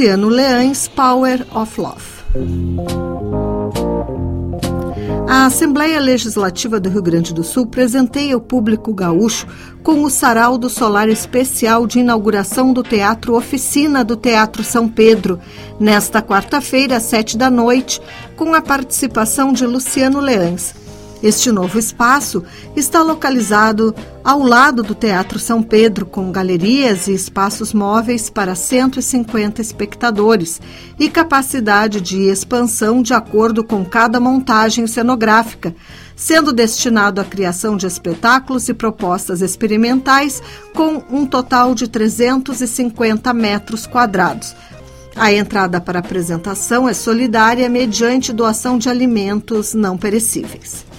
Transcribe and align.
Luciano 0.00 0.30
Leães, 0.30 0.88
Power 0.88 1.46
of 1.54 1.78
Love. 1.78 2.04
A 5.28 5.44
Assembleia 5.44 6.00
Legislativa 6.00 6.80
do 6.80 6.88
Rio 6.88 7.02
Grande 7.02 7.34
do 7.34 7.44
Sul 7.44 7.66
presenteia 7.66 8.34
o 8.34 8.40
público 8.40 8.94
gaúcho 8.94 9.46
com 9.82 10.02
o 10.02 10.08
Sarau 10.08 10.56
do 10.56 10.70
Solar 10.70 11.10
Especial 11.10 11.86
de 11.86 11.98
inauguração 11.98 12.72
do 12.72 12.82
Teatro 12.82 13.36
Oficina 13.36 14.02
do 14.02 14.16
Teatro 14.16 14.64
São 14.64 14.88
Pedro, 14.88 15.38
nesta 15.78 16.22
quarta-feira, 16.22 16.96
às 16.96 17.02
sete 17.02 17.36
da 17.36 17.50
noite, 17.50 18.00
com 18.38 18.54
a 18.54 18.62
participação 18.62 19.52
de 19.52 19.66
Luciano 19.66 20.18
Leães. 20.18 20.79
Este 21.22 21.52
novo 21.52 21.78
espaço 21.78 22.42
está 22.74 23.02
localizado 23.02 23.94
ao 24.24 24.42
lado 24.42 24.82
do 24.82 24.94
Teatro 24.94 25.38
São 25.38 25.62
Pedro, 25.62 26.06
com 26.06 26.32
galerias 26.32 27.08
e 27.08 27.12
espaços 27.12 27.74
móveis 27.74 28.30
para 28.30 28.54
150 28.54 29.60
espectadores 29.60 30.60
e 30.98 31.10
capacidade 31.10 32.00
de 32.00 32.22
expansão 32.22 33.02
de 33.02 33.12
acordo 33.12 33.62
com 33.62 33.84
cada 33.84 34.18
montagem 34.18 34.86
cenográfica, 34.86 35.74
sendo 36.16 36.54
destinado 36.54 37.20
à 37.20 37.24
criação 37.24 37.76
de 37.76 37.86
espetáculos 37.86 38.70
e 38.70 38.74
propostas 38.74 39.42
experimentais 39.42 40.42
com 40.74 41.02
um 41.10 41.26
total 41.26 41.74
de 41.74 41.86
350 41.86 43.34
metros 43.34 43.86
quadrados. 43.86 44.56
A 45.14 45.30
entrada 45.30 45.82
para 45.82 45.98
apresentação 45.98 46.88
é 46.88 46.94
solidária 46.94 47.68
mediante 47.68 48.32
doação 48.32 48.78
de 48.78 48.88
alimentos 48.88 49.74
não 49.74 49.98
perecíveis. 49.98 50.89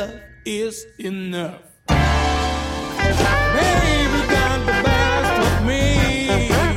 Love 0.00 0.20
is 0.46 0.86
enough. 0.98 1.60
Baby, 1.86 1.98
done 4.32 4.64
the 4.64 4.82
best 4.82 5.32
with 5.40 5.60
me. 5.68 6.69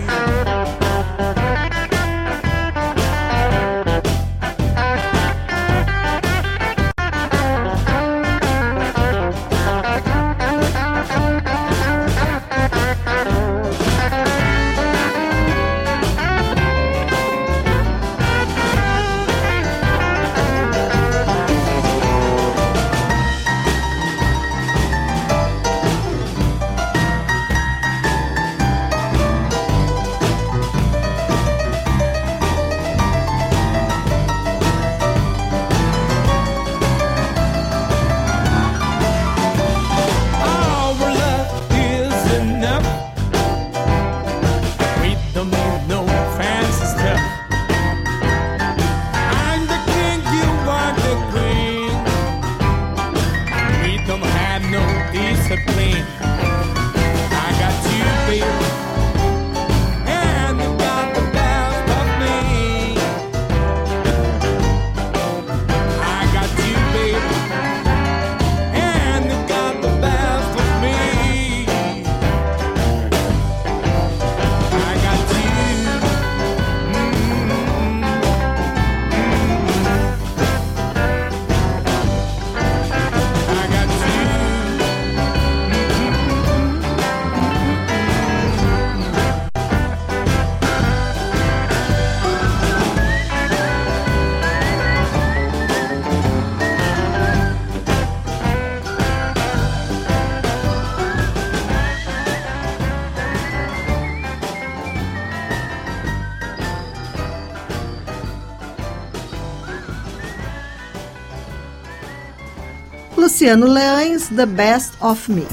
Luciano 113.44 113.68
Leães, 113.68 114.30
The 114.30 114.46
Best 114.46 114.94
of 115.02 115.30
Me. 115.30 115.46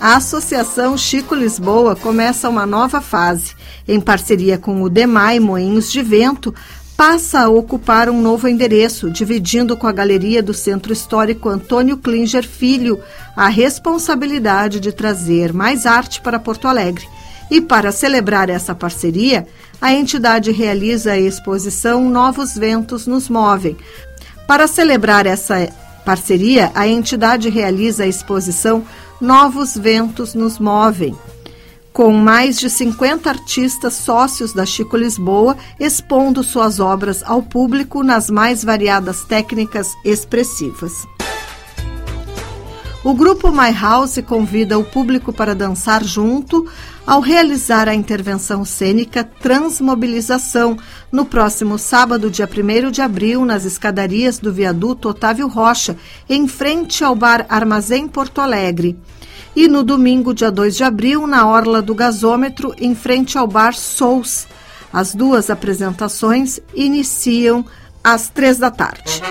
A 0.00 0.14
Associação 0.14 0.96
Chico 0.96 1.34
Lisboa 1.34 1.96
começa 1.96 2.48
uma 2.48 2.64
nova 2.64 3.00
fase. 3.00 3.52
Em 3.88 4.00
parceria 4.00 4.56
com 4.56 4.80
o 4.80 4.88
DEMAI 4.88 5.40
Moinhos 5.40 5.90
de 5.90 6.00
Vento, 6.02 6.54
passa 6.96 7.40
a 7.40 7.48
ocupar 7.48 8.08
um 8.08 8.22
novo 8.22 8.46
endereço, 8.46 9.10
dividindo 9.10 9.76
com 9.76 9.88
a 9.88 9.92
Galeria 9.92 10.40
do 10.40 10.54
Centro 10.54 10.92
Histórico 10.92 11.48
Antônio 11.48 11.96
Klinger 11.96 12.46
Filho 12.46 13.00
a 13.34 13.48
responsabilidade 13.48 14.78
de 14.78 14.92
trazer 14.92 15.52
mais 15.52 15.84
arte 15.84 16.20
para 16.20 16.38
Porto 16.38 16.68
Alegre. 16.68 17.08
E 17.50 17.60
para 17.60 17.90
celebrar 17.90 18.48
essa 18.48 18.72
parceria, 18.72 19.48
a 19.80 19.92
entidade 19.92 20.52
realiza 20.52 21.10
a 21.10 21.18
exposição 21.18 22.08
Novos 22.08 22.54
Ventos 22.54 23.04
nos 23.04 23.28
Movem, 23.28 23.76
para 24.46 24.66
celebrar 24.66 25.26
essa 25.26 25.68
parceria, 26.04 26.70
a 26.74 26.86
entidade 26.86 27.48
realiza 27.48 28.04
a 28.04 28.06
exposição 28.06 28.84
Novos 29.20 29.76
Ventos 29.76 30.34
nos 30.34 30.58
Movem, 30.58 31.16
com 31.92 32.12
mais 32.12 32.58
de 32.58 32.68
50 32.68 33.28
artistas 33.28 33.94
sócios 33.94 34.52
da 34.52 34.66
Chico 34.66 34.96
Lisboa 34.96 35.56
expondo 35.78 36.42
suas 36.42 36.80
obras 36.80 37.22
ao 37.24 37.42
público 37.42 38.02
nas 38.02 38.28
mais 38.28 38.64
variadas 38.64 39.24
técnicas 39.24 39.92
expressivas. 40.04 40.92
O 43.04 43.14
grupo 43.14 43.50
My 43.50 43.72
House 43.72 44.18
convida 44.26 44.78
o 44.78 44.84
público 44.84 45.32
para 45.32 45.54
dançar 45.56 46.04
junto 46.04 46.68
ao 47.06 47.20
realizar 47.20 47.88
a 47.88 47.94
intervenção 47.94 48.64
cênica 48.64 49.24
Transmobilização 49.24 50.76
no 51.10 51.24
próximo 51.24 51.78
sábado, 51.78 52.30
dia 52.30 52.48
1 52.48 52.90
de 52.90 53.02
abril, 53.02 53.44
nas 53.44 53.64
escadarias 53.64 54.38
do 54.38 54.52
viaduto 54.52 55.08
Otávio 55.08 55.48
Rocha, 55.48 55.96
em 56.28 56.46
frente 56.46 57.02
ao 57.02 57.14
bar 57.14 57.44
Armazém 57.48 58.06
Porto 58.06 58.40
Alegre. 58.40 58.96
E 59.54 59.68
no 59.68 59.82
domingo, 59.82 60.32
dia 60.32 60.50
2 60.50 60.76
de 60.76 60.84
abril, 60.84 61.26
na 61.26 61.46
Orla 61.46 61.82
do 61.82 61.94
Gasômetro, 61.94 62.74
em 62.78 62.94
frente 62.94 63.36
ao 63.36 63.46
bar 63.46 63.74
Sous. 63.74 64.46
As 64.92 65.14
duas 65.14 65.50
apresentações 65.50 66.60
iniciam 66.74 67.64
às 68.02 68.28
três 68.28 68.58
da 68.58 68.70
tarde. 68.70 69.22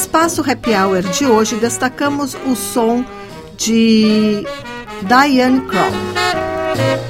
Espaço 0.00 0.40
Happy 0.40 0.74
Hour 0.74 1.02
de 1.02 1.26
hoje, 1.26 1.56
destacamos 1.56 2.34
o 2.46 2.56
som 2.56 3.04
de 3.58 4.46
Diane 5.02 5.60
Kroll. 5.66 7.09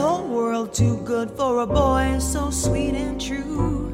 Whole 0.00 0.26
world 0.26 0.72
too 0.72 0.96
good 1.04 1.30
for 1.30 1.60
a 1.60 1.66
boy 1.66 2.18
so 2.18 2.50
sweet 2.50 2.94
and 2.94 3.20
true. 3.20 3.92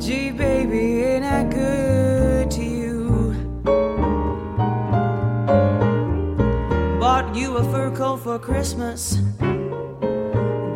Gee, 0.00 0.30
baby, 0.30 1.02
ain't 1.02 1.24
I 1.24 1.42
good 1.44 2.50
to 2.52 2.62
you? 2.62 3.34
Bought 7.00 7.34
you 7.34 7.56
a 7.56 7.64
fur 7.72 7.90
coat 7.90 8.18
for 8.18 8.38
Christmas 8.38 9.18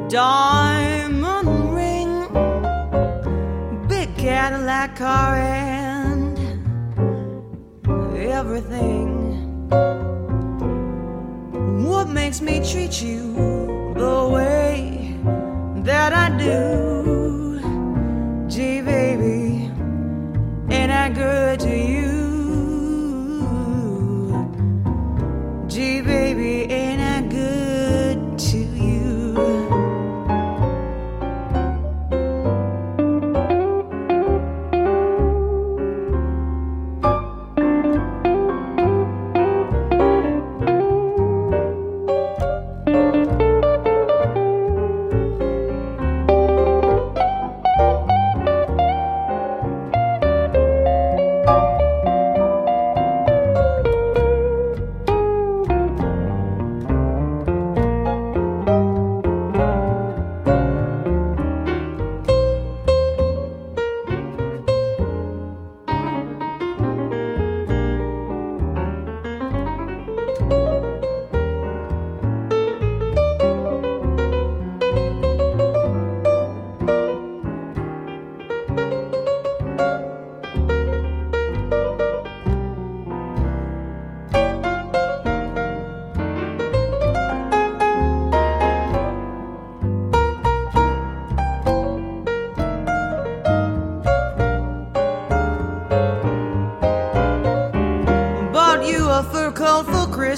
diamond 0.09 1.75
ring, 1.75 2.27
big 3.87 4.09
Cadillac 4.17 4.97
car, 4.97 5.37
and 5.37 6.39
everything. 8.17 9.19
What 11.79 12.09
makes 12.09 12.41
me 12.41 12.59
treat 12.59 13.01
you 13.01 13.35
the 13.95 14.29
way 14.33 15.17
that 15.85 16.13
I 16.13 16.37
do? 16.37 17.61
Gee, 18.49 18.81
baby, 18.81 19.71
ain't 20.75 20.91
I 20.91 21.09
good 21.09 21.61
to 21.61 21.77
you? 21.77 22.08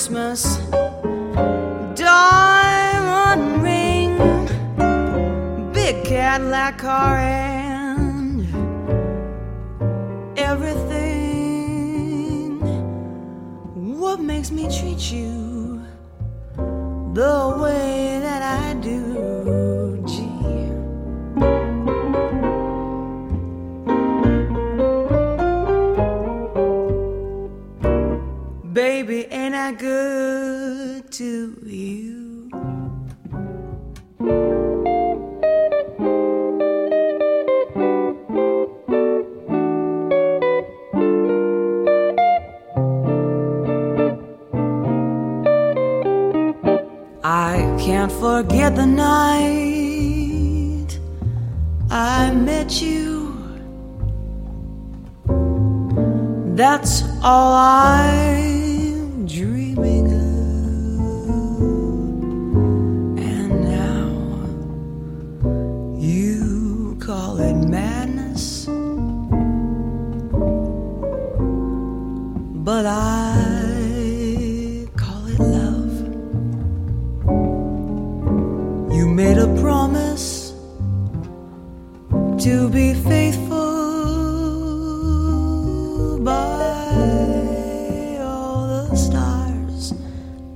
Christmas. 0.00 0.69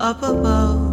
Up 0.05 0.23
above. 0.23 0.84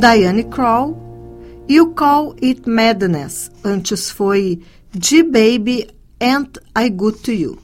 Diane 0.00 0.44
Kroll, 0.44 0.96
You 1.68 1.92
Call 1.92 2.34
It 2.42 2.66
Madness. 2.66 3.50
Antes 3.62 4.10
foi 4.10 4.62
G-Baby 4.98 5.90
and 6.18 6.46
I 6.74 6.88
Good 6.88 7.18
To 7.18 7.30
You. 7.30 7.58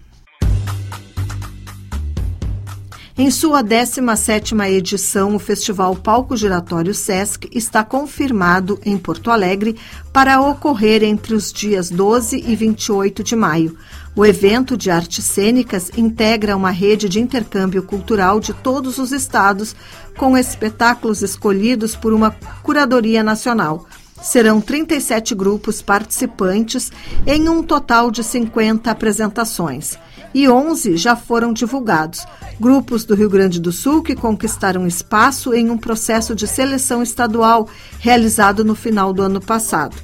Em 3.16 3.30
sua 3.30 3.64
17ª 3.64 4.70
edição, 4.70 5.34
o 5.34 5.38
Festival 5.38 5.96
Palco 5.96 6.36
Giratório 6.36 6.92
Sesc 6.92 7.48
está 7.50 7.82
confirmado 7.82 8.78
em 8.84 8.98
Porto 8.98 9.30
Alegre 9.30 9.74
para 10.12 10.38
ocorrer 10.38 11.02
entre 11.02 11.34
os 11.34 11.50
dias 11.50 11.88
12 11.88 12.44
e 12.46 12.54
28 12.54 13.24
de 13.24 13.34
maio. 13.34 13.78
O 14.16 14.24
evento 14.24 14.78
de 14.78 14.90
artes 14.90 15.22
cênicas 15.26 15.90
integra 15.94 16.56
uma 16.56 16.70
rede 16.70 17.06
de 17.06 17.20
intercâmbio 17.20 17.82
cultural 17.82 18.40
de 18.40 18.54
todos 18.54 18.96
os 18.96 19.12
estados, 19.12 19.76
com 20.16 20.38
espetáculos 20.38 21.20
escolhidos 21.20 21.94
por 21.94 22.14
uma 22.14 22.34
curadoria 22.62 23.22
nacional. 23.22 23.84
Serão 24.22 24.58
37 24.58 25.34
grupos 25.34 25.82
participantes 25.82 26.90
em 27.26 27.46
um 27.50 27.62
total 27.62 28.10
de 28.10 28.24
50 28.24 28.90
apresentações. 28.90 29.98
E 30.32 30.48
11 30.48 30.96
já 30.96 31.14
foram 31.14 31.52
divulgados. 31.52 32.26
Grupos 32.58 33.04
do 33.04 33.14
Rio 33.14 33.28
Grande 33.28 33.60
do 33.60 33.70
Sul 33.70 34.02
que 34.02 34.16
conquistaram 34.16 34.86
espaço 34.86 35.52
em 35.52 35.68
um 35.68 35.76
processo 35.76 36.34
de 36.34 36.46
seleção 36.46 37.02
estadual 37.02 37.68
realizado 38.00 38.64
no 38.64 38.74
final 38.74 39.12
do 39.12 39.20
ano 39.20 39.42
passado. 39.42 39.94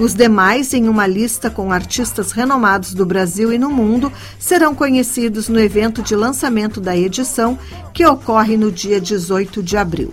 Os 0.00 0.14
demais, 0.14 0.72
em 0.72 0.88
uma 0.88 1.06
lista 1.06 1.50
com 1.50 1.70
artistas 1.70 2.32
renomados 2.32 2.94
do 2.94 3.04
Brasil 3.04 3.52
e 3.52 3.58
no 3.58 3.68
mundo, 3.68 4.10
serão 4.38 4.74
conhecidos 4.74 5.46
no 5.46 5.60
evento 5.60 6.00
de 6.00 6.16
lançamento 6.16 6.80
da 6.80 6.96
edição, 6.96 7.58
que 7.92 8.06
ocorre 8.06 8.56
no 8.56 8.72
dia 8.72 8.98
18 8.98 9.62
de 9.62 9.76
abril. 9.76 10.10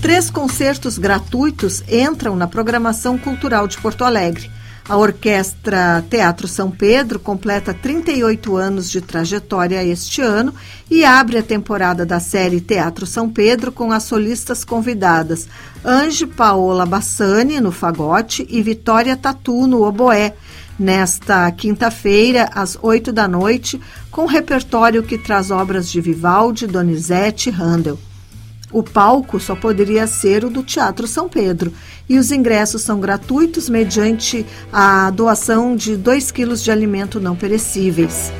Três 0.00 0.30
concertos 0.30 0.96
gratuitos 0.96 1.82
entram 1.88 2.36
na 2.36 2.46
programação 2.46 3.18
cultural 3.18 3.66
de 3.66 3.76
Porto 3.78 4.04
Alegre. 4.04 4.48
A 4.88 4.96
Orquestra 4.96 6.04
Teatro 6.10 6.48
São 6.48 6.70
Pedro 6.70 7.20
completa 7.20 7.72
38 7.72 8.56
anos 8.56 8.90
de 8.90 9.00
trajetória 9.00 9.82
este 9.84 10.20
ano 10.20 10.52
e 10.90 11.04
abre 11.04 11.38
a 11.38 11.42
temporada 11.42 12.04
da 12.04 12.18
série 12.18 12.60
Teatro 12.60 13.06
São 13.06 13.30
Pedro 13.30 13.70
com 13.70 13.92
as 13.92 14.02
solistas 14.02 14.64
convidadas 14.64 15.48
Ange 15.84 16.26
Paola 16.26 16.84
Bassani 16.84 17.60
no 17.60 17.70
fagote 17.70 18.46
e 18.50 18.60
Vitória 18.60 19.16
Tatu 19.16 19.66
no 19.66 19.82
oboé. 19.82 20.34
Nesta 20.78 21.50
quinta-feira, 21.52 22.50
às 22.54 22.78
8 22.80 23.12
da 23.12 23.28
noite, 23.28 23.80
com 24.10 24.26
repertório 24.26 25.02
que 25.02 25.18
traz 25.18 25.50
obras 25.50 25.88
de 25.88 26.00
Vivaldi, 26.00 26.66
Donizete 26.66 27.50
e 27.50 27.52
Handel. 27.52 27.98
O 28.72 28.82
palco 28.82 29.38
só 29.38 29.54
poderia 29.54 30.06
ser 30.06 30.44
o 30.44 30.50
do 30.50 30.62
Teatro 30.62 31.06
São 31.06 31.28
Pedro 31.28 31.72
e 32.08 32.18
os 32.18 32.32
ingressos 32.32 32.80
são 32.80 32.98
gratuitos 32.98 33.68
mediante 33.68 34.46
a 34.72 35.10
doação 35.10 35.76
de 35.76 35.96
2 35.96 36.30
quilos 36.30 36.62
de 36.64 36.70
alimento 36.70 37.20
não 37.20 37.36
perecíveis. 37.36 38.32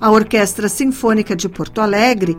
A 0.00 0.10
Orquestra 0.10 0.68
Sinfônica 0.68 1.36
de 1.36 1.48
Porto 1.48 1.80
Alegre 1.80 2.36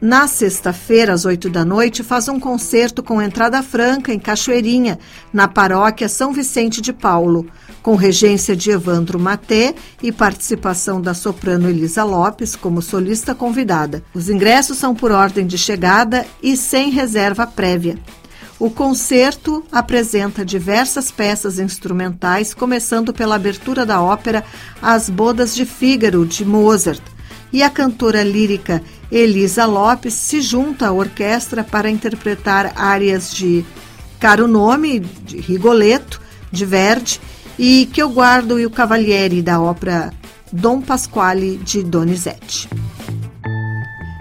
na 0.00 0.26
sexta-feira, 0.26 1.12
às 1.12 1.26
oito 1.26 1.50
da 1.50 1.64
noite, 1.64 2.02
faz 2.02 2.26
um 2.26 2.40
concerto 2.40 3.02
com 3.02 3.20
entrada 3.20 3.62
franca 3.62 4.12
em 4.12 4.18
Cachoeirinha, 4.18 4.98
na 5.30 5.46
paróquia 5.46 6.08
São 6.08 6.32
Vicente 6.32 6.80
de 6.80 6.90
Paulo, 6.90 7.46
com 7.82 7.94
regência 7.96 8.56
de 8.56 8.70
Evandro 8.70 9.18
Maté 9.18 9.74
e 10.02 10.10
participação 10.10 11.02
da 11.02 11.12
soprano 11.12 11.68
Elisa 11.68 12.02
Lopes 12.02 12.56
como 12.56 12.80
solista 12.80 13.34
convidada. 13.34 14.02
Os 14.14 14.30
ingressos 14.30 14.78
são 14.78 14.94
por 14.94 15.12
ordem 15.12 15.46
de 15.46 15.58
chegada 15.58 16.26
e 16.42 16.56
sem 16.56 16.90
reserva 16.90 17.46
prévia. 17.46 17.98
O 18.58 18.70
concerto 18.70 19.64
apresenta 19.72 20.44
diversas 20.44 21.10
peças 21.10 21.58
instrumentais, 21.58 22.52
começando 22.52 23.12
pela 23.12 23.36
abertura 23.36 23.86
da 23.86 24.02
ópera 24.02 24.44
As 24.82 25.08
Bodas 25.08 25.54
de 25.54 25.64
Fígaro, 25.64 26.26
de 26.26 26.44
Mozart, 26.44 27.02
e 27.52 27.62
a 27.62 27.70
cantora 27.70 28.22
lírica 28.22 28.82
Elisa 29.10 29.66
Lopes 29.66 30.14
se 30.14 30.40
junta 30.40 30.88
à 30.88 30.92
orquestra 30.92 31.64
para 31.64 31.90
interpretar 31.90 32.72
áreas 32.76 33.32
de 33.34 33.64
Caro 34.20 34.46
Nome, 34.46 35.00
de 35.00 35.38
Rigoletto, 35.40 36.20
de 36.52 36.64
Verdi, 36.64 37.20
e 37.58 37.86
Que 37.92 38.02
eu 38.02 38.08
guardo 38.08 38.58
e 38.58 38.64
o 38.64 38.70
Cavaliere, 38.70 39.42
da 39.42 39.60
ópera 39.60 40.12
Dom 40.52 40.80
Pasquale, 40.80 41.56
de 41.58 41.82
Donizete. 41.82 42.68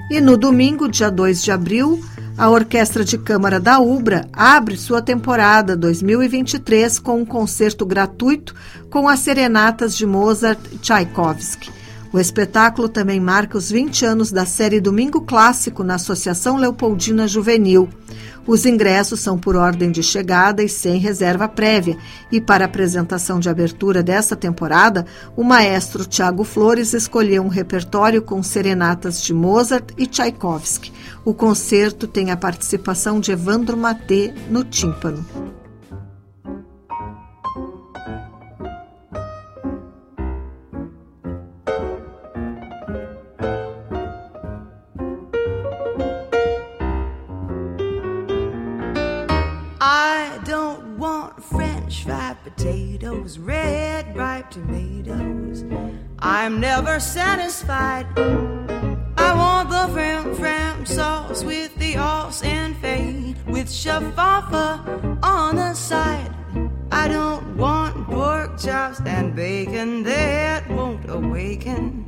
E 0.09 0.19
no 0.19 0.35
domingo, 0.35 0.89
dia 0.89 1.11
2 1.11 1.43
de 1.43 1.51
abril, 1.51 2.03
a 2.37 2.49
Orquestra 2.49 3.03
de 3.03 3.17
Câmara 3.17 3.59
da 3.59 3.79
Ubra 3.79 4.27
abre 4.33 4.77
sua 4.77 5.01
temporada 5.01 5.75
2023 5.75 6.97
com 6.97 7.21
um 7.21 7.25
concerto 7.25 7.85
gratuito 7.85 8.55
com 8.89 9.07
as 9.07 9.19
serenatas 9.19 9.95
de 9.95 10.05
Mozart 10.05 10.59
e 10.71 10.77
Tchaikovsky. 10.77 11.78
O 12.11 12.19
espetáculo 12.19 12.89
também 12.89 13.19
marca 13.19 13.57
os 13.57 13.71
20 13.71 14.03
anos 14.03 14.31
da 14.31 14.43
série 14.43 14.81
Domingo 14.81 15.21
Clássico 15.21 15.83
na 15.83 15.95
Associação 15.95 16.57
Leopoldina 16.57 17.27
Juvenil. 17.27 17.87
Os 18.47 18.65
ingressos 18.65 19.19
são 19.19 19.37
por 19.37 19.55
ordem 19.55 19.91
de 19.91 20.01
chegada 20.01 20.63
e 20.63 20.67
sem 20.67 20.97
reserva 20.97 21.47
prévia. 21.47 21.97
E 22.31 22.41
para 22.41 22.65
a 22.65 22.67
apresentação 22.67 23.39
de 23.39 23.47
abertura 23.47 24.01
desta 24.01 24.35
temporada, 24.35 25.05
o 25.35 25.43
maestro 25.43 26.03
Tiago 26.03 26.43
Flores 26.43 26.93
escolheu 26.93 27.43
um 27.43 27.47
repertório 27.47 28.23
com 28.23 28.41
serenatas 28.41 29.21
de 29.21 29.31
Mozart 29.31 29.91
e 29.95 30.07
Tchaikovsky. 30.07 30.91
O 31.23 31.31
concerto 31.31 32.07
tem 32.07 32.31
a 32.31 32.37
participação 32.37 33.19
de 33.19 33.31
Evandro 33.31 33.77
Matê 33.77 34.33
no 34.49 34.63
tímpano. 34.63 35.23
Red 53.37 54.15
ripe 54.15 54.49
tomatoes. 54.49 55.63
I'm 56.19 56.59
never 56.59 56.99
satisfied. 56.99 58.07
I 58.17 59.33
want 59.35 59.69
the 59.69 59.93
fram 59.93 60.33
fram 60.35 60.85
sauce 60.85 61.43
with 61.43 61.75
the 61.75 61.97
os 61.97 62.41
and 62.43 62.75
fade 62.77 63.37
with 63.45 63.67
shaffa 63.67 65.19
on 65.21 65.57
the 65.57 65.73
side. 65.73 66.33
I 66.91 67.07
don't 67.07 67.57
want 67.57 68.07
pork 68.07 68.57
chops 68.57 69.01
and 69.05 69.35
bacon 69.35 70.03
that 70.03 70.67
won't 70.69 71.07
awaken 71.09 72.05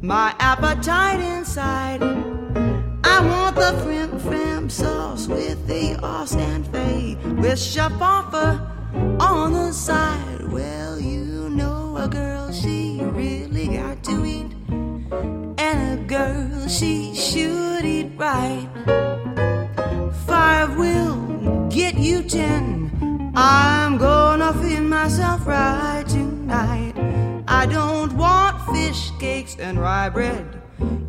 my 0.00 0.34
appetite 0.38 1.20
inside. 1.20 2.02
I 2.02 3.20
want 3.20 3.54
the 3.56 3.80
frim 3.84 4.18
fram 4.18 4.70
sauce 4.70 5.28
with 5.28 5.66
the 5.66 5.96
os 6.02 6.34
and 6.34 6.66
fade 6.68 7.22
with 7.38 7.58
shaffa 7.58 8.77
on 9.20 9.52
the 9.52 9.72
side. 9.72 10.48
Well, 10.50 10.98
you 10.98 11.50
know 11.50 11.96
a 11.96 12.08
girl, 12.08 12.52
she 12.52 13.00
really 13.02 13.68
got 13.68 14.02
to 14.04 14.24
eat. 14.24 14.52
And 15.58 16.00
a 16.00 16.02
girl, 16.06 16.68
she 16.68 17.14
should 17.14 17.84
eat 17.84 18.12
right. 18.16 18.68
Five 20.26 20.76
will 20.76 21.68
get 21.68 21.96
you 21.96 22.22
ten. 22.22 23.32
I'm 23.34 23.98
gonna 23.98 24.52
feed 24.54 24.80
myself 24.80 25.46
right 25.46 26.04
tonight. 26.08 26.94
I 27.46 27.66
don't 27.66 28.12
want 28.16 28.60
fish 28.74 29.10
cakes 29.18 29.56
and 29.58 29.78
rye 29.78 30.08
bread. 30.08 30.60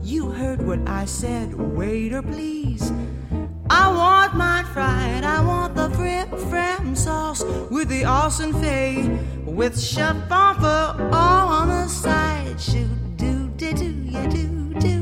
You 0.04 0.30
heard 0.30 0.65
what 0.65 0.80
I 0.88 1.06
said, 1.06 1.54
waiter, 1.56 2.21
please. 2.21 2.91
I 3.69 3.88
want 3.95 4.36
mine 4.36 4.65
fried. 4.65 5.23
I 5.23 5.41
want 5.41 5.75
the 5.75 5.89
frim 5.91 6.29
fram 6.49 6.95
sauce 6.95 7.43
with 7.69 7.88
the 7.89 8.05
awesome 8.05 8.53
fay 8.53 9.19
with 9.45 9.79
chef 9.79 10.15
on 10.27 10.99
on 11.13 11.67
the 11.67 11.88
side. 11.88 12.60
Shoot 12.60 13.17
do 13.17 13.49
do 13.58 13.73
do 13.73 13.91
ya 14.05 14.25
do 14.27 14.73
do. 14.86 14.95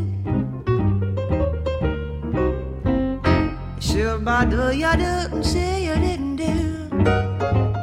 Shoot 3.79 4.25
ba 4.25 4.45
do 4.49 4.71
ya 4.75 4.95
do 4.95 5.43
say 5.43 5.85
you 5.85 5.95
didn't 5.95 6.35
do. 6.35 7.76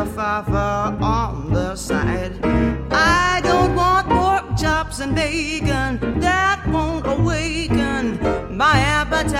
Shafafa 0.00 0.98
on 1.02 1.52
the 1.52 1.76
side. 1.76 2.32
I 2.90 3.42
don't 3.42 3.74
want 3.74 4.08
pork 4.08 4.56
chops 4.58 5.00
and 5.00 5.14
bacon 5.14 6.20
that 6.20 6.66
won't 6.68 7.06
awaken 7.06 8.18
my 8.56 8.78
appetite 8.78 9.30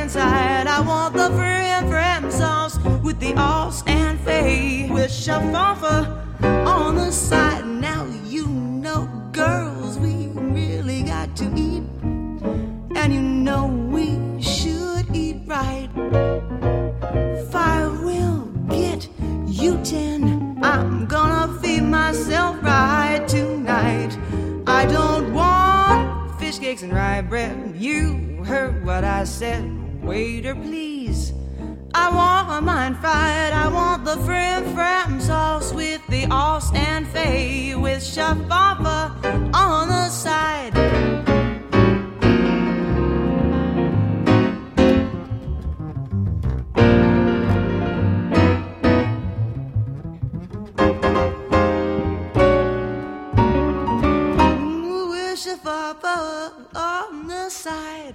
inside. 0.00 0.68
I 0.68 0.80
want 0.80 1.14
the 1.14 1.30
frim 1.30 1.88
fram 1.88 2.30
sauce 2.30 2.78
with 3.02 3.18
the 3.18 3.34
os 3.36 3.82
and 3.88 4.20
fay 4.20 4.88
with 4.88 5.10
shafafa 5.10 6.06
on 6.64 6.94
the 6.94 7.10
side. 7.10 7.66
Now 7.66 8.06
you 8.26 8.46
know, 8.46 9.08
girls, 9.32 9.98
we 9.98 10.28
really 10.36 11.02
got 11.02 11.34
to 11.38 11.46
eat, 11.56 11.82
and 12.94 13.12
you 13.12 13.20
know 13.20 13.73
You 27.30 28.44
heard 28.44 28.84
what 28.84 29.02
I 29.02 29.24
said. 29.24 29.64
Waiter, 30.02 30.54
please. 30.54 31.32
I 31.94 32.10
want 32.14 32.48
my 32.48 32.60
mind 32.60 32.96
fried. 32.98 33.52
I 33.52 33.68
want 33.68 34.04
the 34.04 34.16
frim 34.18 34.74
fram 34.74 35.20
sauce 35.20 35.72
with 35.72 36.06
the 36.08 36.26
os 36.30 36.72
and 36.74 37.06
fay 37.08 37.74
with 37.74 38.02
shafafa 38.02 39.54
on 39.54 39.88
the 39.88 40.08
side. 40.10 41.33
On 57.66 58.14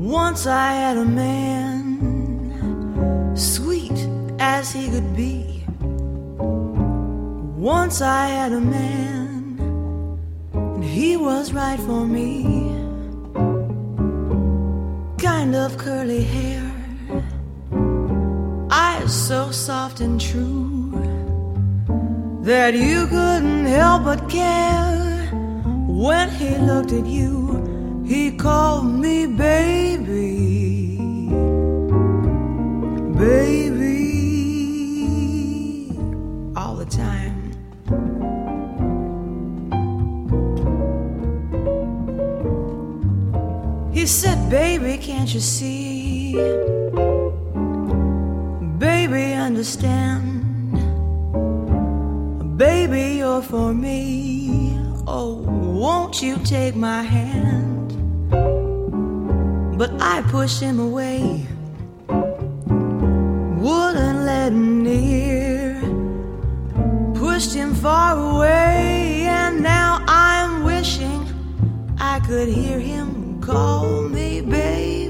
Once 0.00 0.46
I 0.46 0.72
had 0.72 0.96
a 0.96 1.04
man, 1.04 2.00
sweet 3.36 4.08
as 4.38 4.72
he 4.72 4.90
could 4.90 5.14
be. 5.16 5.64
Once 7.58 8.00
I 8.00 8.26
had 8.28 8.52
a 8.52 8.60
man, 8.60 10.18
and 10.54 10.84
he 10.84 11.16
was 11.16 11.52
right 11.52 11.78
for 11.80 12.04
me. 12.04 12.61
Kind 15.42 15.56
of 15.56 15.76
curly 15.76 16.22
hair, 16.22 16.62
eyes 18.70 19.12
so 19.12 19.50
soft 19.50 19.98
and 20.00 20.20
true 20.20 20.92
that 22.42 22.74
you 22.74 23.08
couldn't 23.08 23.66
help 23.66 24.04
but 24.04 24.30
care 24.30 25.26
when 25.88 26.30
he 26.30 26.56
looked 26.58 26.92
at 26.92 27.06
you. 27.06 28.04
He 28.06 28.36
called 28.36 28.86
me 28.86 29.26
baby, 29.26 30.96
baby, 33.18 33.98
all 36.54 36.76
the 36.76 36.86
time. 36.86 37.21
Baby, 44.52 44.98
can't 44.98 45.32
you 45.32 45.40
see? 45.40 46.34
Baby, 48.76 49.32
understand. 49.32 50.28
Baby, 52.58 53.16
you're 53.20 53.40
for 53.40 53.72
me. 53.72 54.76
Oh, 55.06 55.36
won't 55.46 56.20
you 56.20 56.36
take 56.44 56.76
my 56.76 57.02
hand? 57.02 57.96
But 59.78 59.90
I 60.02 60.20
push 60.28 60.60
him 60.60 60.80
away, 60.80 61.46
wouldn't 63.56 64.18
let 64.26 64.52
him 64.52 64.82
near. 64.82 65.80
Pushed 67.14 67.54
him 67.54 67.74
far 67.74 68.18
away, 68.18 69.24
and 69.26 69.62
now 69.62 70.04
I'm 70.06 70.62
wishing 70.62 71.26
I 71.98 72.20
could 72.20 72.50
hear 72.50 72.78
him 72.78 73.21
call 73.42 74.02
me 74.02 74.40
baby. 74.40 75.01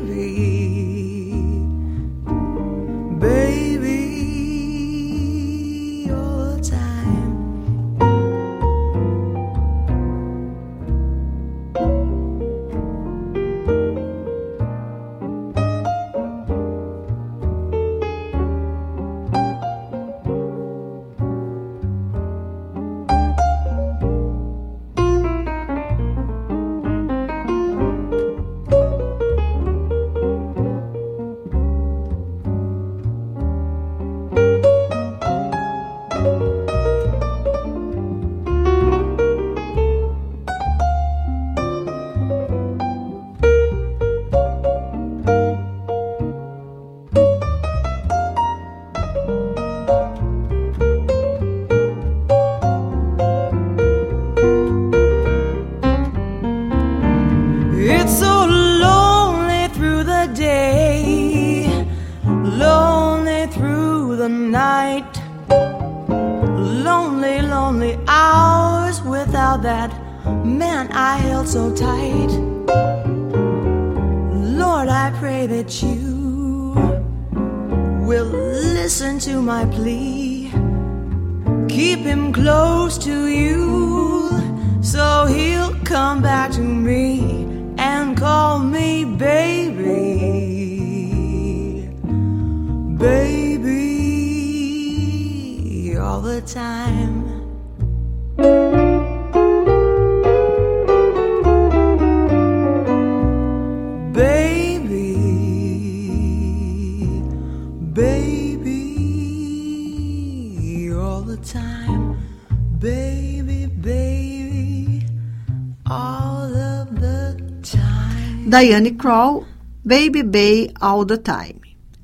Diane 118.62 118.92
Kroll, 118.92 119.44
Baby 119.84 120.22
Bay 120.22 120.70
All 120.80 121.04
the 121.04 121.16
Time. 121.16 121.60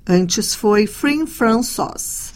Antes 0.09 0.57
foi 0.57 0.89
Free 0.89 1.25
François. 1.25 2.33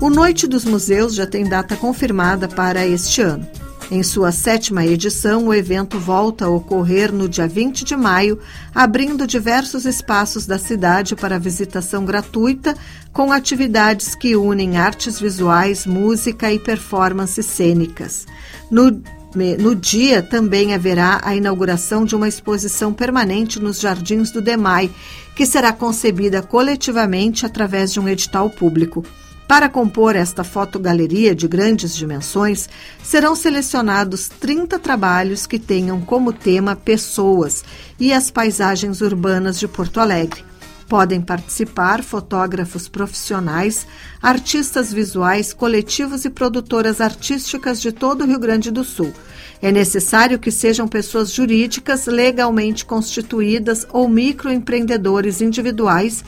O 0.00 0.08
Noite 0.08 0.46
dos 0.46 0.64
Museus 0.64 1.14
já 1.14 1.26
tem 1.26 1.44
data 1.44 1.76
confirmada 1.76 2.48
para 2.48 2.86
este 2.86 3.20
ano. 3.20 3.46
Em 3.90 4.02
sua 4.02 4.32
sétima 4.32 4.86
edição, 4.86 5.48
o 5.48 5.52
evento 5.52 5.98
volta 5.98 6.46
a 6.46 6.48
ocorrer 6.48 7.12
no 7.12 7.28
dia 7.28 7.46
20 7.46 7.84
de 7.84 7.94
maio, 7.94 8.38
abrindo 8.74 9.26
diversos 9.26 9.84
espaços 9.84 10.46
da 10.46 10.58
cidade 10.58 11.14
para 11.14 11.38
visitação 11.38 12.06
gratuita, 12.06 12.74
com 13.12 13.30
atividades 13.30 14.14
que 14.14 14.34
unem 14.34 14.78
artes 14.78 15.20
visuais, 15.20 15.84
música 15.84 16.50
e 16.50 16.58
performances 16.58 17.44
cênicas. 17.44 18.26
No 18.70 19.02
no 19.34 19.74
dia 19.74 20.22
também 20.22 20.74
haverá 20.74 21.20
a 21.22 21.34
inauguração 21.36 22.04
de 22.04 22.16
uma 22.16 22.28
exposição 22.28 22.92
permanente 22.92 23.60
nos 23.60 23.80
Jardins 23.80 24.30
do 24.30 24.40
Demai, 24.40 24.90
que 25.36 25.46
será 25.46 25.72
concebida 25.72 26.42
coletivamente 26.42 27.46
através 27.46 27.92
de 27.92 28.00
um 28.00 28.08
edital 28.08 28.50
público. 28.50 29.04
Para 29.46 29.68
compor 29.68 30.14
esta 30.14 30.44
fotogaleria 30.44 31.34
de 31.34 31.48
grandes 31.48 31.96
dimensões, 31.96 32.68
serão 33.02 33.34
selecionados 33.34 34.28
30 34.28 34.78
trabalhos 34.78 35.44
que 35.46 35.58
tenham 35.58 36.00
como 36.00 36.32
tema 36.32 36.76
pessoas 36.76 37.64
e 37.98 38.12
as 38.12 38.30
paisagens 38.30 39.00
urbanas 39.00 39.58
de 39.58 39.66
Porto 39.66 39.98
Alegre. 39.98 40.49
Podem 40.90 41.20
participar 41.20 42.02
fotógrafos 42.02 42.88
profissionais, 42.88 43.86
artistas 44.20 44.92
visuais, 44.92 45.52
coletivos 45.52 46.24
e 46.24 46.30
produtoras 46.30 47.00
artísticas 47.00 47.80
de 47.80 47.92
todo 47.92 48.22
o 48.22 48.26
Rio 48.26 48.40
Grande 48.40 48.72
do 48.72 48.82
Sul. 48.82 49.14
É 49.62 49.70
necessário 49.70 50.36
que 50.36 50.50
sejam 50.50 50.88
pessoas 50.88 51.32
jurídicas 51.32 52.06
legalmente 52.06 52.84
constituídas 52.84 53.86
ou 53.92 54.08
microempreendedores 54.08 55.40
individuais 55.40 56.24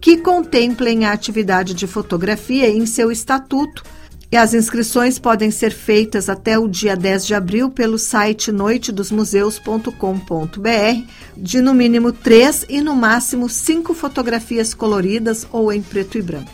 que 0.00 0.16
contemplem 0.16 1.04
a 1.04 1.12
atividade 1.12 1.74
de 1.74 1.86
fotografia 1.86 2.70
em 2.70 2.86
seu 2.86 3.12
estatuto. 3.12 3.84
E 4.30 4.36
as 4.36 4.54
inscrições 4.54 5.18
podem 5.20 5.52
ser 5.52 5.70
feitas 5.70 6.28
até 6.28 6.58
o 6.58 6.66
dia 6.66 6.96
10 6.96 7.26
de 7.26 7.34
abril 7.34 7.70
pelo 7.70 7.96
site 7.96 8.50
noitedosmuseus.com.br, 8.50 11.10
de 11.36 11.60
no 11.60 11.72
mínimo 11.72 12.10
três 12.12 12.66
e 12.68 12.80
no 12.80 12.96
máximo 12.96 13.48
cinco 13.48 13.94
fotografias 13.94 14.74
coloridas 14.74 15.46
ou 15.52 15.72
em 15.72 15.80
preto 15.80 16.18
e 16.18 16.22
branco. 16.22 16.50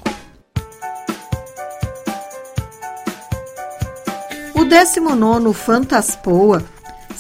O 4.55 4.65
19º 4.65 5.53
Fantaspoa 5.55 6.63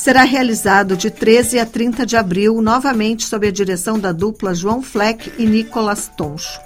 será 0.02 0.24
realizado 0.24 0.96
de 0.96 1.12
13 1.12 1.60
a 1.60 1.64
30 1.64 2.04
de 2.04 2.16
abril, 2.16 2.60
novamente 2.60 3.24
sob 3.24 3.46
a 3.46 3.52
direção 3.52 4.00
da 4.00 4.10
dupla 4.10 4.52
João 4.52 4.82
Fleck 4.82 5.32
e 5.38 5.46
Nicolas 5.46 6.10
Toncho. 6.16 6.60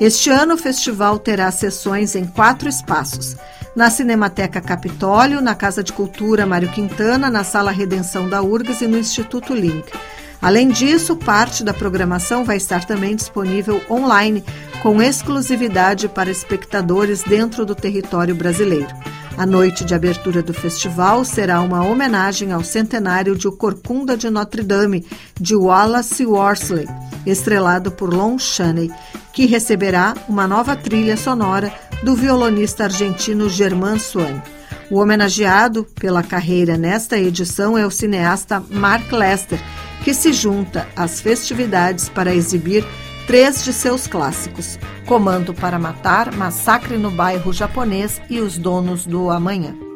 Este 0.00 0.30
ano 0.30 0.54
o 0.54 0.56
festival 0.56 1.18
terá 1.18 1.50
sessões 1.50 2.16
em 2.16 2.24
quatro 2.24 2.66
espaços: 2.66 3.36
na 3.76 3.90
Cinemateca 3.90 4.58
Capitólio, 4.62 5.42
na 5.42 5.54
Casa 5.54 5.84
de 5.84 5.92
Cultura 5.92 6.46
Mário 6.46 6.70
Quintana, 6.70 7.28
na 7.28 7.44
Sala 7.44 7.70
Redenção 7.70 8.26
da 8.26 8.40
URGS 8.40 8.80
e 8.80 8.86
no 8.86 8.96
Instituto 8.96 9.52
Link. 9.52 9.92
Além 10.40 10.70
disso, 10.70 11.14
parte 11.14 11.62
da 11.62 11.74
programação 11.74 12.42
vai 12.42 12.56
estar 12.56 12.86
também 12.86 13.14
disponível 13.14 13.82
online, 13.90 14.42
com 14.82 15.02
exclusividade 15.02 16.08
para 16.08 16.30
espectadores 16.30 17.22
dentro 17.22 17.66
do 17.66 17.74
território 17.74 18.34
brasileiro. 18.34 18.88
A 19.38 19.46
noite 19.46 19.84
de 19.84 19.94
abertura 19.94 20.42
do 20.42 20.52
festival 20.52 21.24
será 21.24 21.60
uma 21.60 21.84
homenagem 21.84 22.50
ao 22.50 22.64
centenário 22.64 23.36
de 23.36 23.46
O 23.46 23.52
Corcunda 23.52 24.16
de 24.16 24.28
Notre 24.28 24.64
Dame, 24.64 25.06
de 25.40 25.54
Wallace 25.54 26.26
Worsley, 26.26 26.88
estrelado 27.24 27.92
por 27.92 28.12
Lon 28.12 28.36
Chaney, 28.36 28.90
que 29.32 29.46
receberá 29.46 30.12
uma 30.28 30.48
nova 30.48 30.74
trilha 30.74 31.16
sonora 31.16 31.72
do 32.02 32.16
violonista 32.16 32.82
argentino 32.82 33.48
Germán 33.48 34.00
Swan. 34.00 34.42
O 34.90 34.98
homenageado 34.98 35.84
pela 35.84 36.24
carreira 36.24 36.76
nesta 36.76 37.16
edição 37.16 37.78
é 37.78 37.86
o 37.86 37.92
cineasta 37.92 38.60
Mark 38.68 39.12
Lester, 39.12 39.60
que 40.02 40.12
se 40.12 40.32
junta 40.32 40.88
às 40.96 41.20
festividades 41.20 42.08
para 42.08 42.34
exibir 42.34 42.84
três 43.28 43.62
de 43.62 43.74
seus 43.74 44.06
clássicos: 44.06 44.78
Comando 45.06 45.52
para 45.54 45.78
Matar, 45.78 46.34
Massacre 46.34 46.96
no 46.96 47.10
Bairro 47.10 47.52
Japonês 47.52 48.20
e 48.28 48.40
Os 48.40 48.56
Donos 48.56 49.04
do 49.06 49.30
Amanhã. 49.30 49.87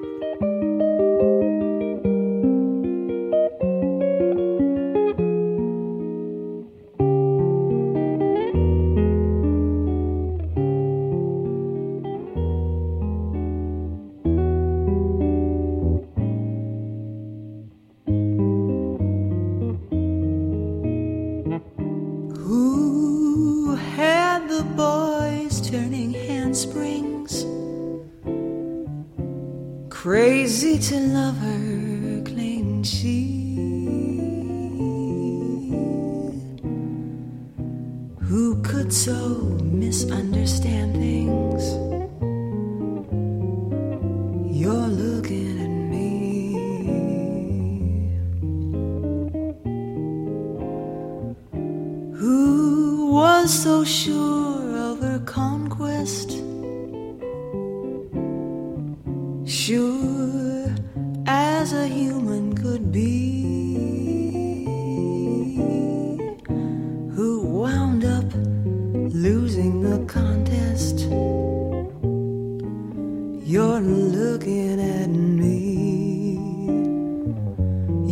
Looking 74.42 74.80
at 74.80 75.08
me. 75.08 76.36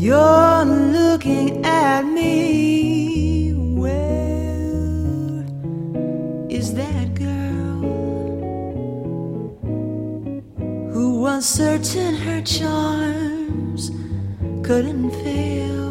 You're 0.00 0.64
looking 0.64 1.64
at 1.64 2.02
me. 2.04 3.52
Where 3.74 5.44
is 6.48 6.74
that 6.74 7.14
girl 7.14 7.80
who 10.92 11.20
was 11.20 11.44
certain 11.46 12.14
her 12.14 12.42
charms 12.42 13.90
couldn't 14.62 15.10
fail. 15.10 15.90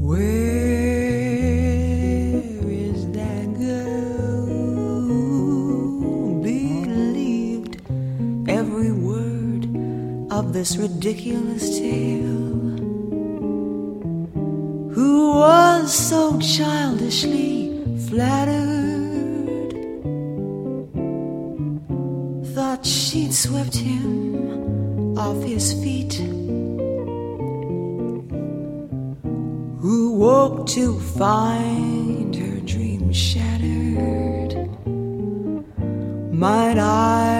Where 0.00 0.59
this 10.60 10.76
ridiculous 10.76 11.78
tale? 11.78 12.76
Who 14.92 15.32
was 15.36 15.90
so 15.90 16.38
childishly 16.38 17.82
flattered? 18.10 19.72
Thought 22.54 22.84
she'd 22.84 23.32
swept 23.32 23.74
him 23.74 25.16
off 25.16 25.42
his 25.42 25.72
feet. 25.82 26.16
Who 29.80 30.12
woke 30.18 30.66
to 30.76 31.00
find 31.16 32.36
her 32.36 32.60
dream 32.60 33.10
shattered? 33.14 34.68
Might 36.34 36.76
I 36.76 37.39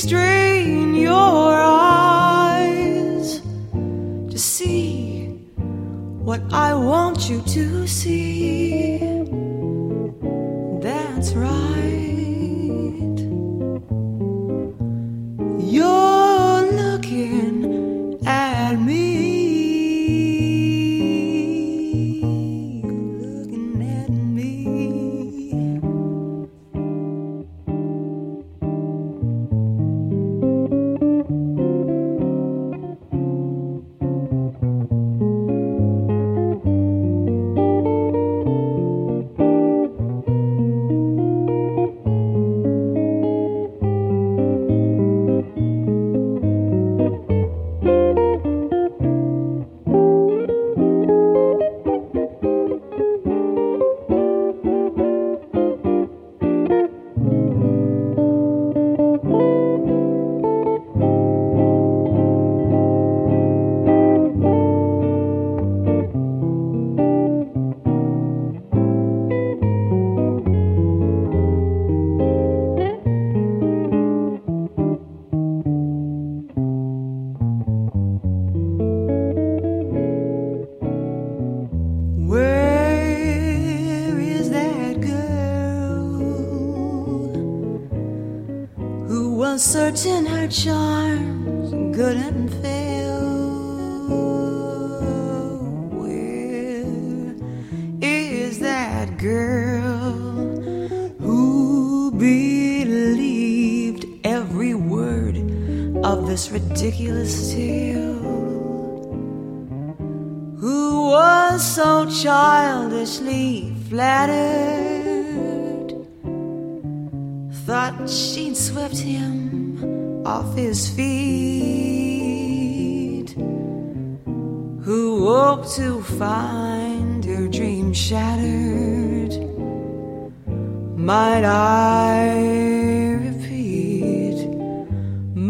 strain 0.00 0.94
your 0.94 1.52
eyes 1.60 3.42
to 4.30 4.38
see 4.38 5.26
what 6.24 6.40
I 6.50 6.72
want 6.72 7.28
you 7.28 7.42
to 7.42 7.86
see. 7.86 9.09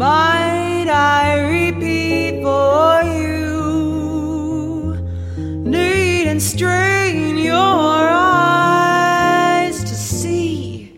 Might 0.01 0.89
I 0.89 1.37
repeat 1.57 2.41
for 2.41 3.03
you? 3.03 4.95
Need 5.63 6.27
and 6.27 6.41
strain 6.41 7.37
your 7.37 8.09
eyes 8.09 9.83
to 9.83 9.93
see 9.93 10.95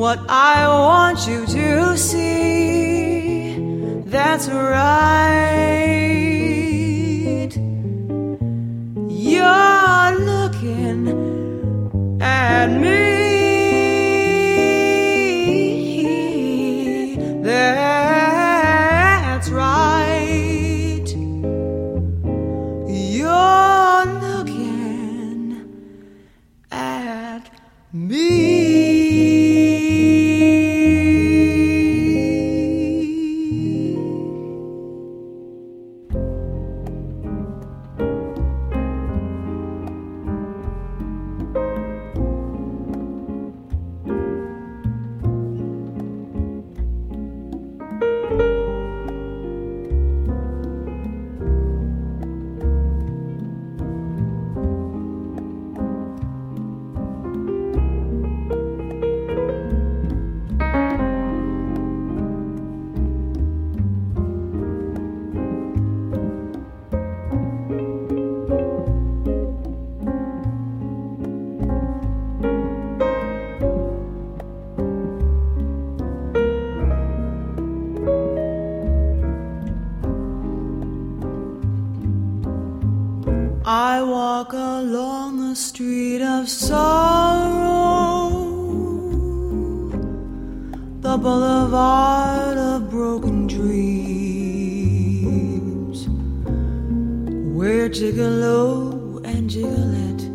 what 0.00 0.18
I 0.28 0.66
want 0.66 1.28
you 1.28 1.46
to 1.46 1.96
see. 1.96 3.54
That's 4.06 4.48
right. 4.48 6.37
Boulevard 91.18 92.56
of 92.56 92.90
broken 92.90 93.46
dreams, 93.46 94.38
where 97.56 97.88
Gigolo 97.88 99.20
and 99.24 99.50
Gigolette. 99.50 100.28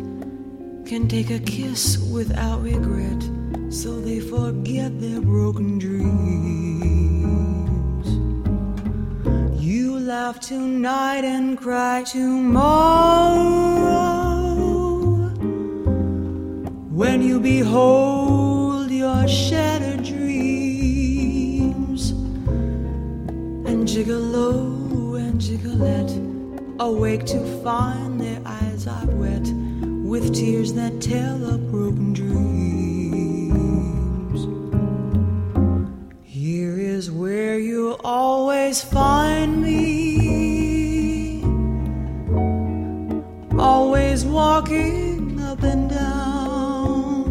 Can 0.86 1.08
take 1.08 1.30
a 1.30 1.38
kiss 1.38 1.96
without 2.12 2.62
regret, 2.62 3.22
so 3.70 4.00
they 4.00 4.20
forget 4.20 5.00
their 5.00 5.20
broken 5.22 5.78
dreams. 5.78 6.04
You 9.60 9.98
laugh 9.98 10.40
tonight 10.40 11.24
and 11.24 11.56
cry 11.58 12.02
tomorrow. 12.04 13.54
When 16.90 17.22
you 17.22 17.40
behold 17.40 18.90
your 18.90 19.26
shattered 19.26 19.83
Gigolo 23.94 25.16
and 25.16 25.40
Gigolette 25.40 26.10
awake 26.80 27.24
to 27.26 27.38
find 27.62 28.20
their 28.20 28.42
eyes 28.44 28.88
are 28.88 29.06
wet 29.06 29.46
with 30.02 30.34
tears 30.34 30.72
that 30.72 31.00
tell 31.00 31.44
of 31.44 31.70
broken 31.70 32.12
dreams. 32.12 32.40
Here 36.24 36.76
is 36.76 37.08
where 37.12 37.60
you'll 37.60 38.00
always 38.02 38.82
find 38.82 39.62
me, 39.62 41.44
always 43.56 44.24
walking 44.24 45.40
up 45.40 45.62
and 45.62 45.88
down. 45.88 47.22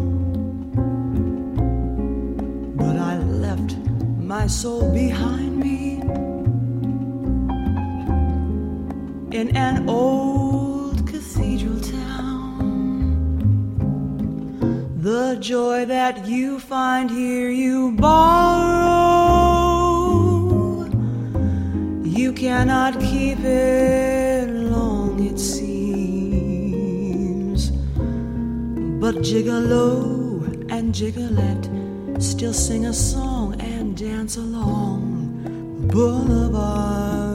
But 2.78 2.96
I 2.96 3.18
left 3.18 3.76
my 4.18 4.48
soul 4.48 4.94
behind 4.94 5.43
old 9.88 11.08
cathedral 11.08 11.80
town. 11.80 12.14
The 14.98 15.38
joy 15.40 15.86
that 15.86 16.28
you 16.28 16.60
find 16.60 17.10
here, 17.10 17.50
you 17.50 17.92
borrow. 17.92 19.34
You 22.04 22.32
cannot 22.32 23.00
keep 23.00 23.40
it 23.40 24.50
long, 24.50 25.20
it 25.26 25.40
seems. 25.40 25.72
But 29.02 29.16
Gigolo 29.16 30.72
and 30.72 30.94
Gigolette 30.96 31.70
still 32.22 32.54
sing 32.54 32.86
a 32.86 32.94
song 32.94 33.60
and 33.60 33.98
dance 33.98 34.38
along 34.38 35.44
the 35.44 35.88
boulevard 35.88 37.33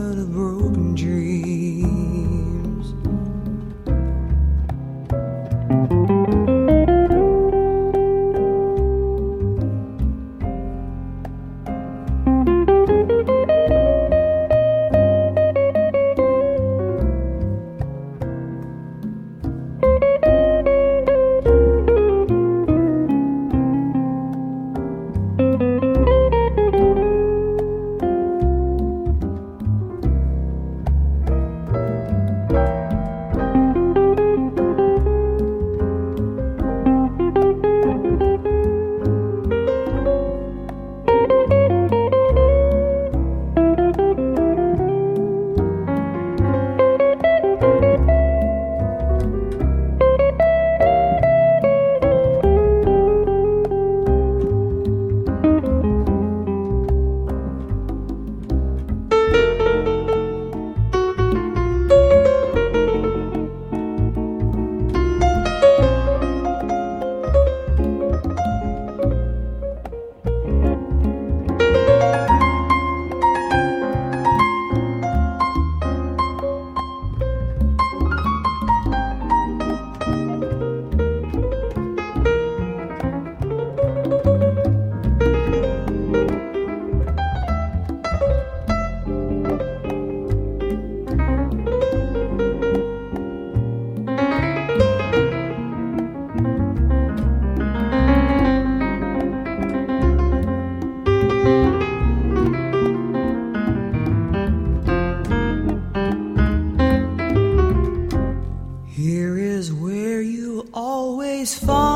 always 111.39 111.55
fall. 111.57 111.88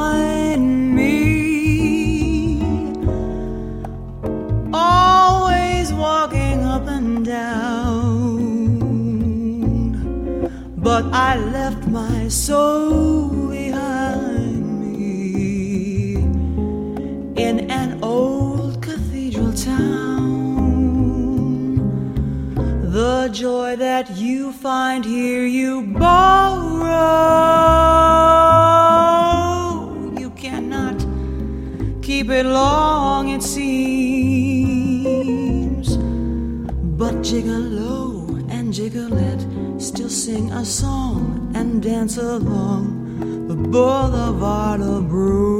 But 37.32 37.44
Gigolo 37.44 38.46
and 38.50 38.74
Gigolette 38.74 39.40
still 39.80 40.10
sing 40.10 40.52
a 40.52 40.66
song 40.66 41.50
and 41.54 41.82
dance 41.82 42.18
along. 42.18 43.48
The 43.48 43.54
boulevard 43.54 44.82
of 44.82 45.08
broken 45.08 45.51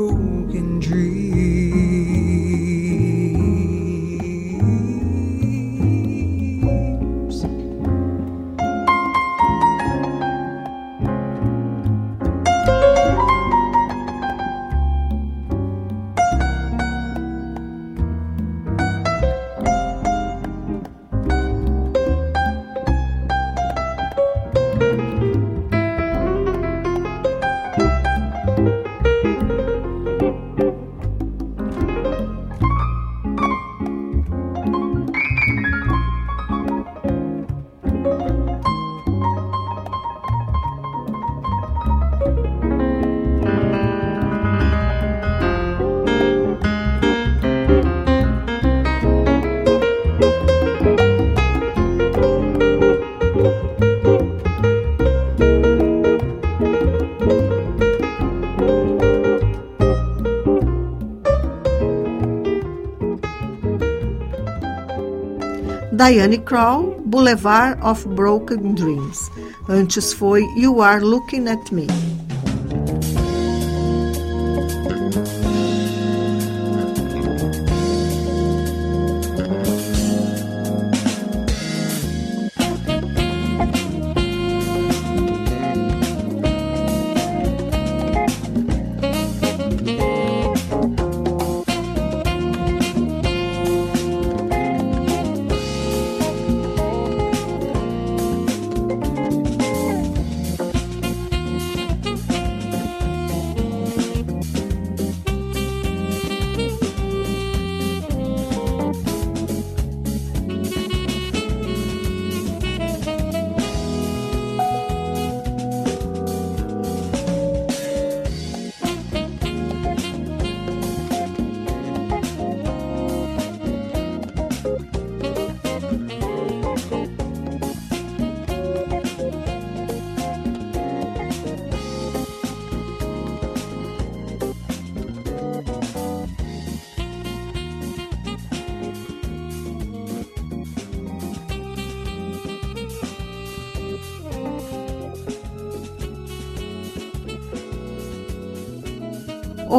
Diane 66.03 66.39
Kroll, 66.39 67.01
Boulevard 67.07 67.79
of 67.81 68.05
Broken 68.17 68.75
Dreams. 68.75 69.31
Antes 69.69 70.13
foi 70.13 70.43
You 70.57 70.81
Are 70.81 71.01
Looking 71.01 71.47
at 71.47 71.71
Me. 71.71 71.87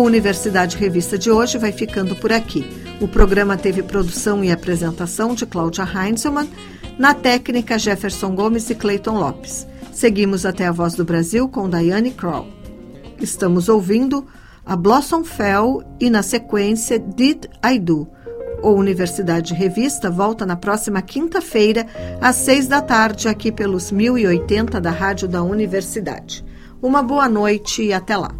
Universidade 0.03 0.75
Revista 0.75 1.17
de 1.17 1.31
hoje 1.31 1.57
vai 1.57 1.71
ficando 1.71 2.13
por 2.15 2.31
aqui. 2.31 2.69
O 2.99 3.07
programa 3.07 3.55
teve 3.55 3.81
produção 3.81 4.43
e 4.43 4.51
apresentação 4.51 5.33
de 5.33 5.45
Cláudia 5.45 5.85
Heinzelmann, 5.85 6.49
na 6.99 7.13
técnica 7.13 7.79
Jefferson 7.79 8.35
Gomes 8.35 8.69
e 8.69 8.75
Clayton 8.75 9.17
Lopes. 9.17 9.65
Seguimos 9.93 10.45
até 10.45 10.67
a 10.67 10.71
Voz 10.71 10.93
do 10.95 11.05
Brasil 11.05 11.47
com 11.47 11.69
Diane 11.69 12.11
Kroll. 12.11 12.47
Estamos 13.19 13.69
ouvindo 13.69 14.27
a 14.65 14.75
Blossom 14.75 15.23
Fell 15.23 15.81
e, 15.99 16.09
na 16.09 16.21
sequência, 16.21 16.99
Did 16.99 17.45
I 17.65 17.79
Do? 17.79 18.07
O 18.61 18.71
Universidade 18.71 19.53
Revista 19.53 20.09
volta 20.09 20.45
na 20.45 20.57
próxima 20.57 21.01
quinta-feira, 21.01 21.87
às 22.19 22.35
seis 22.35 22.67
da 22.67 22.81
tarde, 22.81 23.27
aqui 23.29 23.51
pelos 23.51 23.91
1080 23.91 24.81
da 24.81 24.91
Rádio 24.91 25.27
da 25.27 25.41
Universidade. 25.41 26.43
Uma 26.81 27.01
boa 27.01 27.29
noite 27.29 27.83
e 27.83 27.93
até 27.93 28.17
lá. 28.17 28.31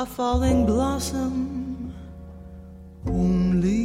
a 0.00 0.06
falling 0.06 0.64
blossom. 0.64 1.94
Only 3.06 3.82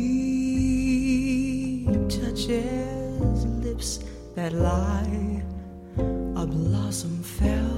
touches 2.08 3.46
lips 3.66 4.00
that 4.34 4.54
lie. 4.54 5.44
A 6.38 6.46
blossom 6.48 7.22
fell. 7.22 7.75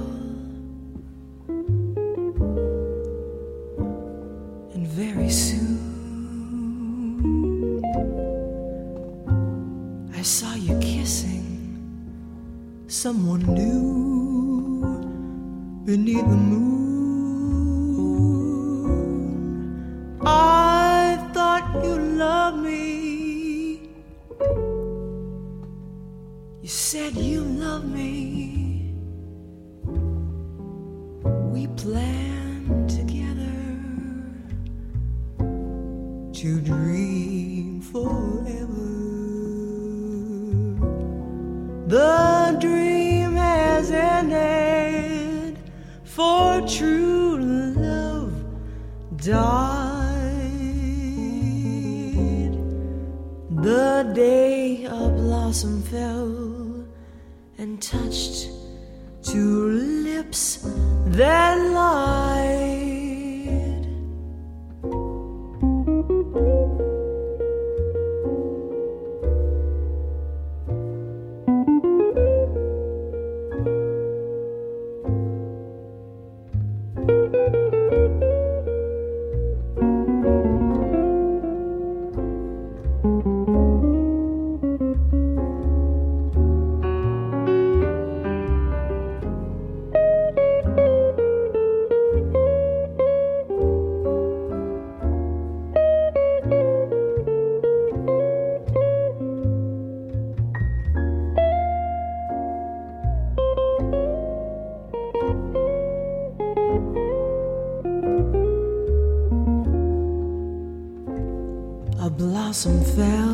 Blossom 112.58 112.84
fell. 112.96 113.27